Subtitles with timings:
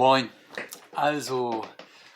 [0.00, 0.30] Moin.
[0.94, 1.62] Also,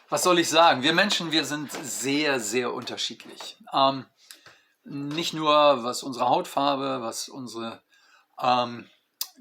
[0.08, 0.82] was soll ich sagen?
[0.82, 3.58] Wir Menschen, wir sind sehr, sehr unterschiedlich.
[3.74, 4.06] Ähm,
[4.84, 5.52] nicht nur
[5.84, 7.82] was unsere Hautfarbe, was unsere
[8.40, 8.88] ähm,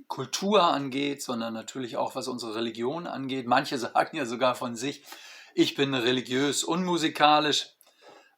[0.09, 3.47] Kultur angeht, sondern natürlich auch was unsere Religion angeht.
[3.47, 5.05] Manche sagen ja sogar von sich,
[5.53, 7.69] ich bin religiös unmusikalisch.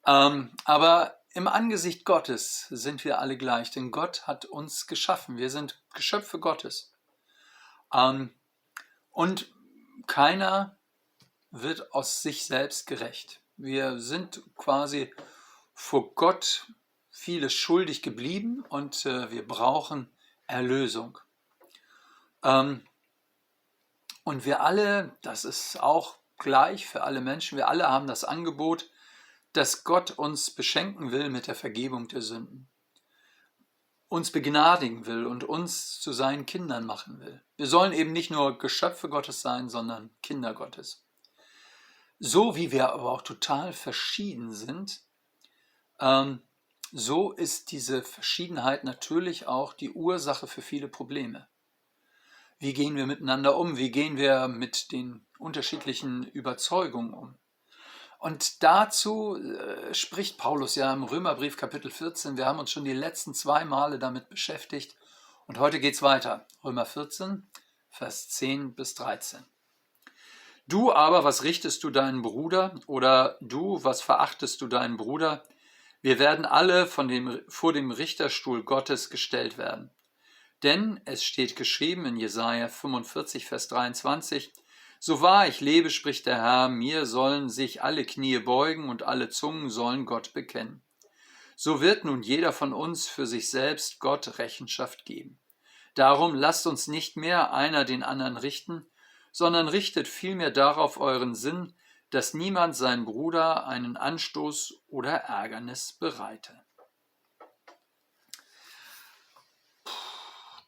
[0.05, 5.37] Ähm, aber im Angesicht Gottes sind wir alle gleich, denn Gott hat uns geschaffen.
[5.39, 6.93] Wir sind Geschöpfe Gottes.
[7.91, 8.35] Ähm,
[9.09, 9.54] und
[10.07, 10.77] keiner
[11.51, 13.41] wird aus sich selbst gerecht.
[13.57, 15.13] Wir sind quasi
[15.73, 16.67] vor Gott
[17.09, 20.09] vieles schuldig geblieben und äh, wir brauchen
[20.47, 21.17] Erlösung.
[22.43, 22.85] Ähm,
[24.23, 28.89] und wir alle, das ist auch gleich für alle Menschen, wir alle haben das Angebot,
[29.53, 32.67] dass Gott uns beschenken will mit der Vergebung der Sünden,
[34.15, 37.43] uns begnadigen will und uns zu seinen Kindern machen will.
[37.57, 41.05] Wir sollen eben nicht nur Geschöpfe Gottes sein, sondern Kinder Gottes.
[42.17, 45.01] So wie wir aber auch total verschieden sind,
[45.99, 46.41] ähm,
[46.93, 51.49] so ist diese Verschiedenheit natürlich auch die Ursache für viele Probleme.
[52.57, 53.75] Wie gehen wir miteinander um?
[53.75, 57.37] Wie gehen wir mit den unterschiedlichen Überzeugungen um?
[58.25, 62.37] Und dazu äh, spricht Paulus ja im Römerbrief Kapitel 14.
[62.37, 64.95] Wir haben uns schon die letzten zwei Male damit beschäftigt.
[65.45, 66.47] Und heute geht es weiter.
[66.63, 67.47] Römer 14,
[67.91, 69.45] Vers 10 bis 13.
[70.65, 72.79] Du aber, was richtest du deinen Bruder?
[72.87, 75.43] Oder du, was verachtest du deinen Bruder?
[76.01, 79.91] Wir werden alle von dem, vor dem Richterstuhl Gottes gestellt werden.
[80.63, 84.51] Denn es steht geschrieben in Jesaja 45, Vers 23,
[84.99, 89.29] so wahr ich lebe, spricht der Herr, mir sollen sich alle Knie beugen und alle
[89.29, 90.83] Zungen sollen Gott bekennen.
[91.55, 95.39] So wird nun jeder von uns für sich selbst Gott Rechenschaft geben.
[95.93, 98.85] Darum lasst uns nicht mehr einer den anderen richten,
[99.31, 101.73] sondern richtet vielmehr darauf euren Sinn,
[102.09, 106.65] dass niemand seinem Bruder einen Anstoß oder Ärgernis bereite.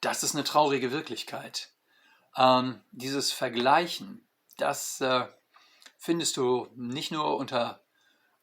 [0.01, 1.73] Das ist eine traurige Wirklichkeit.
[2.37, 4.21] Ähm, dieses Vergleichen,
[4.57, 5.25] das äh,
[5.97, 7.81] findest du nicht nur unter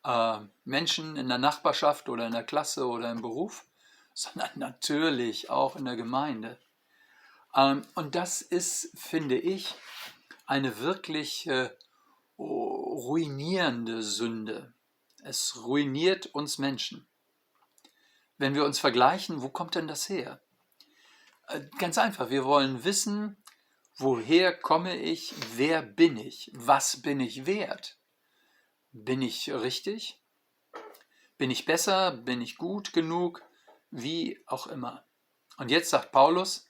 [0.03, 3.65] äh, Menschen in der Nachbarschaft oder in der Klasse oder im Beruf,
[4.15, 6.59] sondern natürlich auch in der Gemeinde.
[7.55, 9.75] Ähm, und das ist, finde ich,
[10.47, 11.71] eine wirklich äh,
[12.39, 14.75] ruinierende Sünde.
[15.23, 17.07] Es ruiniert uns Menschen.
[18.37, 20.41] Wenn wir uns vergleichen, wo kommt denn das her?
[21.47, 23.37] Äh, ganz einfach, wir wollen wissen,
[23.97, 27.99] woher komme ich, wer bin ich, was bin ich wert?
[28.93, 30.21] Bin ich richtig?
[31.37, 32.13] Bin ich besser?
[32.13, 33.43] Bin ich gut genug?
[33.91, 35.07] Wie auch immer.
[35.57, 36.67] Und jetzt sagt Paulus,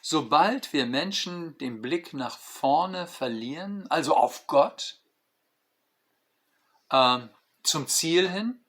[0.00, 5.00] sobald wir Menschen den Blick nach vorne verlieren, also auf Gott,
[6.90, 7.30] ähm,
[7.62, 8.64] zum Ziel hin,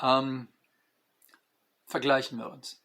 [0.00, 0.48] ähm,
[1.86, 2.82] vergleichen wir uns.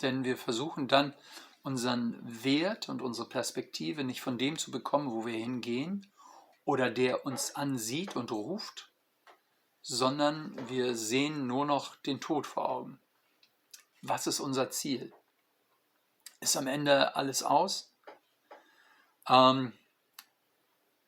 [0.00, 1.14] Denn wir versuchen dann
[1.62, 6.10] unseren Wert und unsere Perspektive nicht von dem zu bekommen, wo wir hingehen
[6.64, 8.90] oder der uns ansieht und ruft,
[9.80, 13.00] sondern wir sehen nur noch den Tod vor Augen.
[14.00, 15.12] Was ist unser Ziel?
[16.40, 17.92] Ist am Ende alles aus?
[19.28, 19.72] Ähm,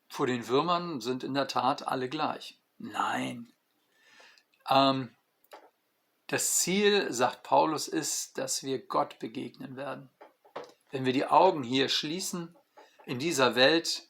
[0.09, 2.61] vor den Würmern sind in der Tat alle gleich.
[2.79, 3.53] Nein.
[4.71, 5.15] Ähm,
[6.29, 10.09] das Ziel, sagt Paulus, ist, dass wir Gott begegnen werden.
[10.95, 12.55] Wenn wir die Augen hier schließen
[13.05, 14.05] in dieser Welt,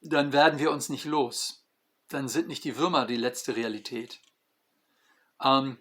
[0.00, 1.68] dann werden wir uns nicht los.
[2.08, 4.20] Dann sind nicht die Würmer die letzte Realität.
[5.40, 5.78] Ähm,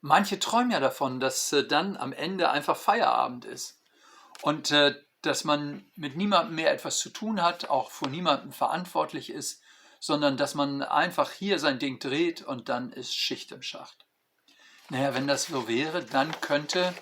[0.00, 3.80] manche träumen ja davon, dass äh, dann am Ende einfach Feierabend ist
[4.40, 9.30] und äh, dass man mit niemandem mehr etwas zu tun hat, auch vor niemandem verantwortlich
[9.30, 9.62] ist,
[10.00, 14.06] sondern dass man einfach hier sein Ding dreht und dann ist Schicht im Schacht.
[14.88, 16.92] Naja, wenn das so wäre, dann könnte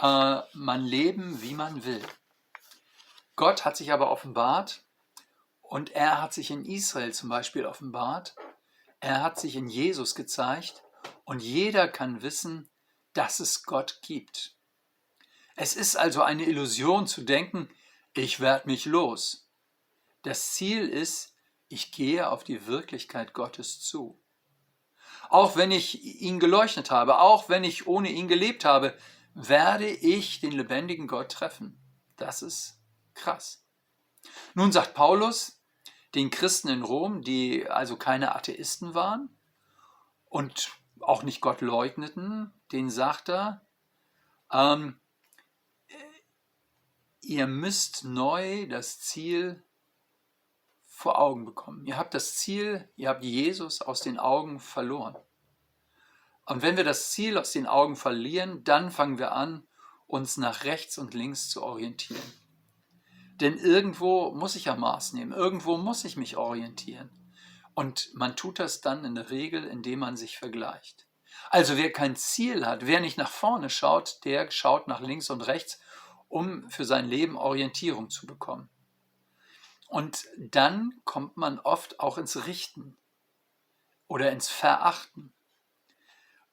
[0.00, 2.02] äh, man leben, wie man will.
[3.36, 4.84] Gott hat sich aber offenbart
[5.60, 8.34] und er hat sich in Israel zum Beispiel offenbart.
[9.00, 10.82] Er hat sich in Jesus gezeigt
[11.24, 12.68] und jeder kann wissen,
[13.12, 14.56] dass es Gott gibt.
[15.56, 17.68] Es ist also eine Illusion zu denken,
[18.14, 19.48] ich werde mich los.
[20.22, 21.34] Das Ziel ist,
[21.68, 24.20] ich gehe auf die Wirklichkeit Gottes zu.
[25.28, 28.96] Auch wenn ich ihn geleuchtet habe, auch wenn ich ohne ihn gelebt habe,
[29.34, 31.78] werde ich den lebendigen Gott treffen.
[32.16, 32.80] Das ist
[33.14, 33.66] krass.
[34.54, 35.60] Nun sagt Paulus
[36.14, 39.36] den Christen in Rom, die also keine Atheisten waren
[40.26, 40.70] und
[41.00, 43.66] auch nicht Gott leugneten, den sagt er,
[44.50, 45.00] ähm,
[47.20, 49.64] ihr müsst neu das Ziel
[50.86, 51.84] vor Augen bekommen.
[51.86, 55.16] Ihr habt das Ziel, ihr habt Jesus aus den Augen verloren.
[56.46, 59.66] Und wenn wir das Ziel aus den Augen verlieren, dann fangen wir an,
[60.06, 62.32] uns nach rechts und links zu orientieren.
[63.40, 67.10] Denn irgendwo muss ich ja Maß nehmen, irgendwo muss ich mich orientieren.
[67.74, 71.08] Und man tut das dann in der Regel, indem man sich vergleicht.
[71.50, 75.40] Also wer kein Ziel hat, wer nicht nach vorne schaut, der schaut nach links und
[75.40, 75.80] rechts,
[76.28, 78.68] um für sein Leben Orientierung zu bekommen.
[79.88, 82.96] Und dann kommt man oft auch ins Richten
[84.06, 85.32] oder ins Verachten.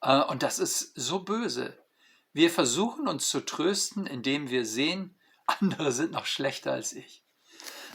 [0.02, 1.78] Äh, und das ist so böse.
[2.32, 7.24] Wir versuchen uns zu trösten, indem wir sehen, andere sind noch schlechter als ich.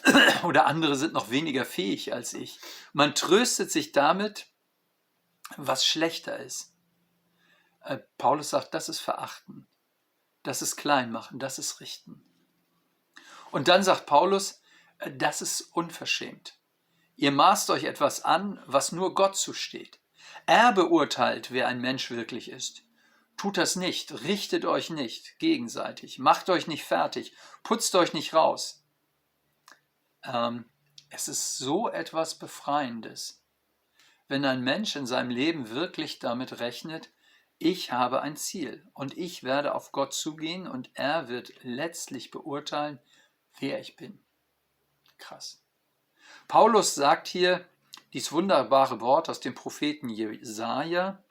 [0.44, 2.60] Oder andere sind noch weniger fähig als ich.
[2.94, 4.48] Man tröstet sich damit,
[5.58, 6.74] was schlechter ist.
[7.82, 9.68] Äh, Paulus sagt, das ist Verachten,
[10.44, 12.24] das ist Kleinmachen, das ist Richten.
[13.52, 14.62] Und dann sagt Paulus,
[15.00, 16.58] äh, das ist unverschämt.
[17.16, 20.00] Ihr maßt euch etwas an, was nur Gott zusteht.
[20.48, 22.84] Er beurteilt, wer ein Mensch wirklich ist.
[23.36, 27.34] Tut das nicht, richtet euch nicht gegenseitig, macht euch nicht fertig,
[27.64, 28.84] putzt euch nicht raus.
[30.24, 30.66] Ähm,
[31.10, 33.44] es ist so etwas Befreiendes,
[34.30, 37.10] wenn ein Mensch in seinem Leben wirklich damit rechnet,
[37.60, 43.00] ich habe ein Ziel und ich werde auf Gott zugehen und er wird letztlich beurteilen,
[43.60, 44.20] wer ich bin.
[45.18, 45.62] Krass.
[46.48, 47.68] Paulus sagt hier,
[48.14, 51.24] dies wunderbare Wort aus dem Propheten Jesaja.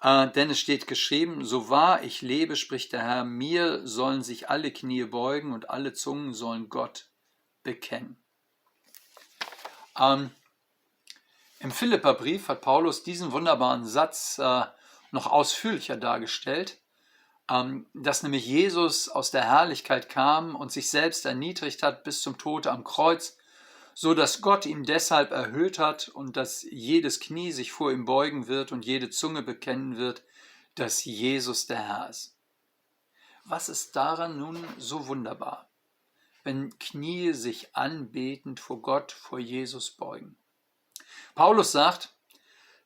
[0.00, 4.48] Äh, denn es steht geschrieben: So wahr ich lebe, spricht der Herr, mir sollen sich
[4.48, 7.08] alle Knie beugen und alle Zungen sollen Gott
[7.62, 8.16] bekennen.
[9.98, 10.30] Ähm,
[11.58, 14.64] Im Philipperbrief hat Paulus diesen wunderbaren Satz äh,
[15.10, 16.78] noch ausführlicher dargestellt,
[17.50, 22.38] ähm, dass nämlich Jesus aus der Herrlichkeit kam und sich selbst erniedrigt hat bis zum
[22.38, 23.37] Tod am Kreuz
[24.00, 28.46] so dass Gott ihn deshalb erhöht hat und dass jedes Knie sich vor ihm beugen
[28.46, 30.22] wird und jede Zunge bekennen wird,
[30.76, 32.36] dass Jesus der Herr ist.
[33.42, 35.68] Was ist daran nun so wunderbar,
[36.44, 40.36] wenn Knie sich anbetend vor Gott, vor Jesus beugen?
[41.34, 42.14] Paulus sagt,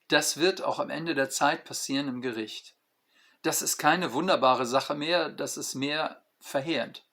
[0.09, 2.75] das wird auch am Ende der Zeit passieren im Gericht.
[3.43, 7.05] Das ist keine wunderbare Sache mehr, das ist mehr verheerend.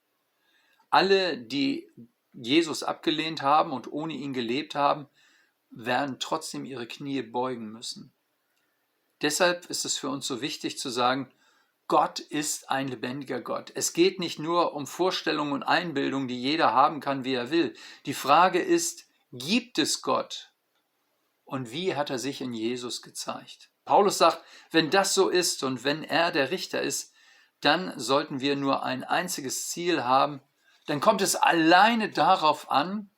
[0.89, 1.91] Alle, die
[2.33, 5.07] Jesus abgelehnt haben und ohne ihn gelebt haben,
[5.69, 8.13] werden trotzdem ihre Knie beugen müssen.
[9.21, 11.31] Deshalb ist es für uns so wichtig zu sagen,
[11.87, 13.71] Gott ist ein lebendiger Gott.
[13.73, 17.75] Es geht nicht nur um Vorstellungen und Einbildungen, die jeder haben kann, wie er will.
[18.05, 20.51] Die Frage ist, gibt es Gott?
[21.45, 23.71] Und wie hat er sich in Jesus gezeigt?
[23.85, 27.11] Paulus sagt, wenn das so ist und wenn er der Richter ist,
[27.59, 30.41] dann sollten wir nur ein einziges Ziel haben,
[30.89, 33.11] dann kommt es alleine darauf an,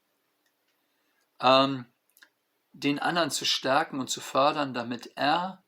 [1.39, 1.85] ähm,
[2.73, 5.63] den anderen zu stärken und zu fördern, damit er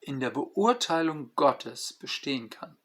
[0.00, 2.78] in der Beurteilung Gottes bestehen kann.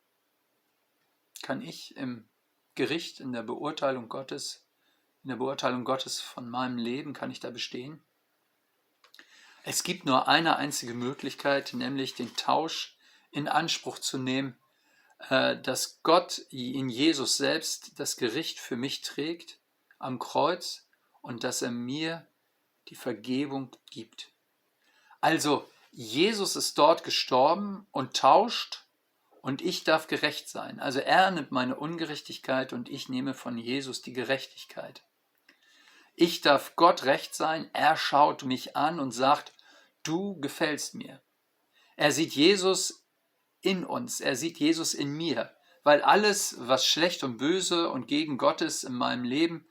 [1.41, 2.27] Kann ich im
[2.75, 4.67] Gericht, in der Beurteilung Gottes,
[5.23, 8.03] in der Beurteilung Gottes von meinem Leben, kann ich da bestehen?
[9.63, 12.97] Es gibt nur eine einzige Möglichkeit, nämlich den Tausch
[13.31, 14.59] in Anspruch zu nehmen
[15.29, 19.59] dass Gott in Jesus selbst das Gericht für mich trägt
[19.97, 20.85] am Kreuz
[21.21, 22.27] und dass er mir
[22.89, 24.31] die Vergebung gibt.
[25.21, 28.83] Also Jesus ist dort gestorben und tauscht
[29.41, 30.79] und ich darf gerecht sein.
[30.79, 35.03] Also er nimmt meine Ungerechtigkeit und ich nehme von Jesus die Gerechtigkeit.
[36.15, 39.53] Ich darf Gott recht sein, er schaut mich an und sagt,
[40.03, 41.21] du gefällst mir.
[41.95, 43.02] Er sieht Jesus
[43.63, 44.21] in uns.
[44.21, 45.51] Er sieht Jesus in mir.
[45.83, 49.65] Weil alles, was schlecht und böse und gegen Gott ist in meinem Leben,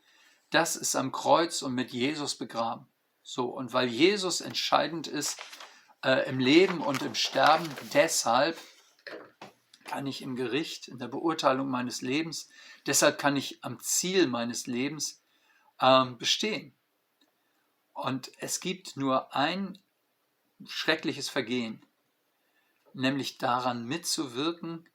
[0.51, 2.87] das ist am Kreuz und mit Jesus begraben.
[3.23, 5.39] So, und weil Jesus entscheidend ist
[6.05, 8.59] äh, im Leben und im Sterben, deshalb
[9.85, 12.49] kann ich im Gericht, in der Beurteilung meines Lebens,
[12.87, 15.23] deshalb kann ich am Ziel meines Lebens
[15.81, 16.75] ähm, bestehen.
[17.93, 19.79] Und es gibt nur ein
[20.67, 21.85] schreckliches Vergehen,
[22.95, 24.89] nämlich daran mitzuwirken,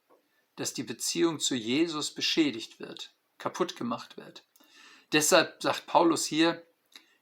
[0.56, 4.44] dass die Beziehung zu Jesus beschädigt wird, kaputt gemacht wird.
[5.12, 6.64] Deshalb sagt Paulus hier,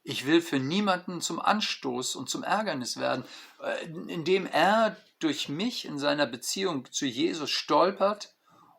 [0.03, 3.25] ich will für niemanden zum Anstoß und zum Ärgernis werden,
[3.61, 8.33] äh, indem er durch mich in seiner Beziehung zu Jesus stolpert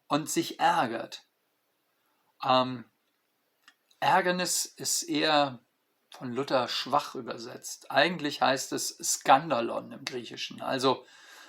[0.07, 1.25] und sich ärgert.
[2.43, 2.85] Ähm,
[4.01, 5.59] Ärgernis ist eher
[6.11, 7.91] von Luther schwach übersetzt.
[7.91, 11.05] Eigentlich heißt es Skandalon im Griechischen, also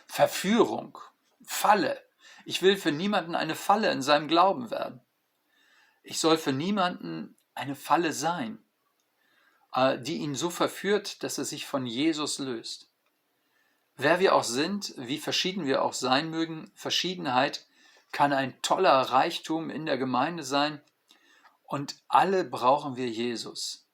[0.09, 0.97] Verführung,
[1.45, 2.01] Falle.
[2.43, 5.01] Ich will für niemanden eine Falle in seinem Glauben werden.
[6.01, 8.57] Ich soll für niemanden eine Falle sein,
[9.71, 12.89] äh, die ihn so verführt, dass er sich von Jesus löst.
[13.97, 17.67] Wer wir auch sind, wie verschieden wir auch sein mögen, Verschiedenheit
[18.11, 20.81] kann ein toller Reichtum in der Gemeinde sein
[21.65, 23.87] und alle brauchen wir Jesus.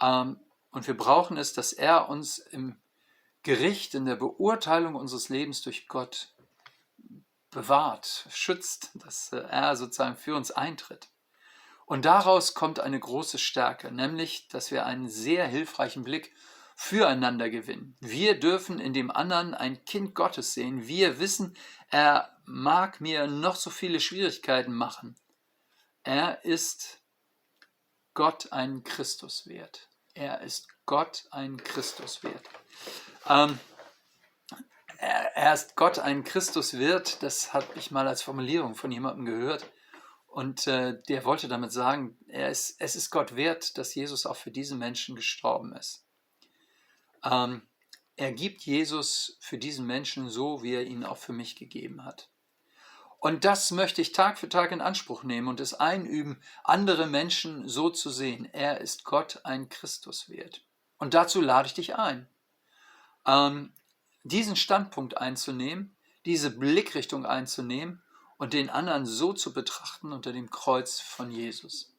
[0.00, 0.40] Ähm,
[0.72, 2.80] und wir brauchen es, dass er uns im
[3.42, 6.34] Gericht, in der Beurteilung unseres Lebens durch Gott
[7.50, 11.08] bewahrt, schützt, dass äh, er sozusagen für uns eintritt.
[11.86, 16.32] Und daraus kommt eine große Stärke, nämlich, dass wir einen sehr hilfreichen Blick
[16.76, 17.96] füreinander gewinnen.
[18.00, 20.86] Wir dürfen in dem anderen ein Kind Gottes sehen.
[20.86, 21.56] Wir wissen,
[21.90, 25.16] er mag mir noch so viele Schwierigkeiten machen.
[26.02, 27.00] Er ist
[28.14, 29.89] Gott einen Christus wert.
[30.20, 32.46] Er ist Gott einen Christus wert.
[33.26, 33.58] Ähm,
[34.98, 39.64] er, ist Gott einen Christus wert, das habe ich mal als Formulierung von jemandem gehört.
[40.26, 44.50] Und äh, der wollte damit sagen, ist, es ist Gott wert, dass Jesus auch für
[44.50, 46.04] diese Menschen gestorben ist.
[47.24, 47.66] Ähm,
[48.16, 52.28] er gibt Jesus für diesen Menschen so, wie er ihn auch für mich gegeben hat.
[53.20, 57.68] Und das möchte ich Tag für Tag in Anspruch nehmen und es einüben, andere Menschen
[57.68, 58.48] so zu sehen.
[58.52, 60.64] Er ist Gott ein Christus wert.
[60.96, 62.26] Und dazu lade ich dich ein,
[63.26, 63.74] ähm,
[64.22, 68.02] diesen Standpunkt einzunehmen, diese Blickrichtung einzunehmen
[68.38, 71.92] und den anderen so zu betrachten unter dem Kreuz von Jesus.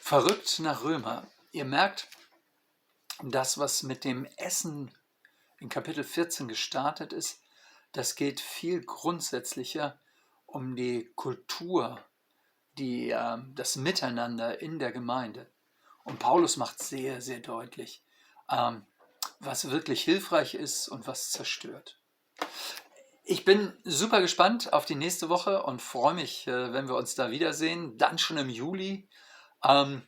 [0.00, 1.26] Verrückt nach Römer.
[1.52, 2.08] Ihr merkt,
[3.22, 4.90] das, was mit dem Essen
[5.58, 7.42] in Kapitel 14 gestartet ist,
[7.92, 9.98] das geht viel grundsätzlicher
[10.54, 11.98] um die Kultur,
[12.78, 15.50] die, äh, das Miteinander in der Gemeinde.
[16.04, 18.04] Und Paulus macht sehr, sehr deutlich,
[18.50, 18.84] ähm,
[19.40, 21.98] was wirklich hilfreich ist und was zerstört.
[23.24, 27.14] Ich bin super gespannt auf die nächste Woche und freue mich, äh, wenn wir uns
[27.14, 27.96] da wiedersehen.
[27.98, 29.08] Dann schon im Juli,
[29.64, 30.02] ähm,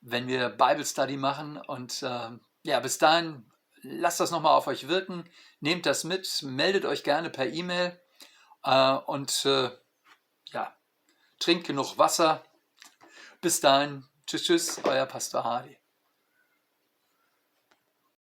[0.00, 1.58] wenn wir Bible Study machen.
[1.58, 2.30] Und äh,
[2.62, 3.48] ja, bis dahin,
[3.82, 5.28] lasst das nochmal auf euch wirken.
[5.60, 8.00] Nehmt das mit, meldet euch gerne per E-Mail.
[8.64, 9.70] Äh, und äh,
[10.46, 10.76] ja,
[11.38, 12.42] trinkt genug Wasser.
[13.40, 15.79] Bis dahin, tschüss, tschüss, euer Pastor Hardy.